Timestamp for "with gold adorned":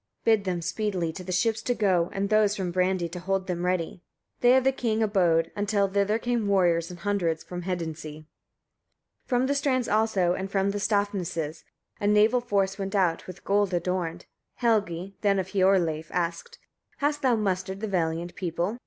13.27-14.25